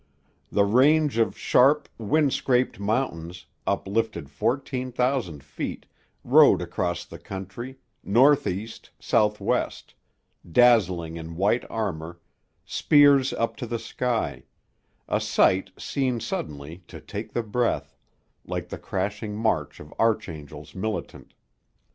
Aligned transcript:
The 0.51 0.63
range 0.65 1.19
of 1.19 1.37
sharp, 1.37 1.87
wind 1.99 2.33
scraped 2.33 2.79
mountains, 2.79 3.45
uplifted 3.67 4.31
fourteen 4.31 4.91
thousand 4.91 5.43
feet, 5.43 5.85
rode 6.23 6.59
across 6.59 7.05
the 7.05 7.19
country, 7.19 7.75
northeast, 8.03 8.89
southwest, 8.99 9.93
dazzling 10.51 11.17
in 11.17 11.35
white 11.35 11.65
armor, 11.69 12.19
spears 12.65 13.31
up 13.33 13.55
to 13.57 13.67
the 13.67 13.77
sky, 13.77 14.41
a 15.07 15.19
sight, 15.21 15.69
seen 15.77 16.19
suddenly, 16.19 16.81
to 16.87 16.99
take 16.99 17.33
the 17.33 17.43
breath, 17.43 17.95
like 18.43 18.69
the 18.69 18.79
crashing 18.79 19.35
march 19.37 19.79
of 19.79 19.93
archangels 19.99 20.73
militant. 20.73 21.35